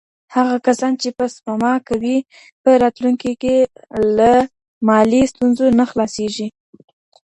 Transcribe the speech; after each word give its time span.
هغه 0.35 0.55
کسان 0.65 0.93
چي 1.01 1.09
سپما 1.35 1.73
کوي 1.89 2.17
په 2.63 2.69
راتلونکي 2.83 3.31
کي 3.41 3.55
له 4.17 4.31
مالي 4.87 5.21
ستونزو 5.31 5.65
نه 5.79 5.85
خلاصیږي. 5.91 6.47